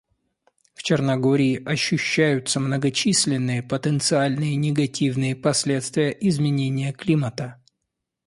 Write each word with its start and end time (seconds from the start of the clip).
В 0.73 0.81
Черногории 0.81 1.61
ощущаются 1.63 2.59
многочисленные 2.59 3.61
потенциальные 3.61 4.55
негативные 4.55 5.35
последствия 5.35 6.09
изменения 6.09 6.91
климата. 6.91 7.61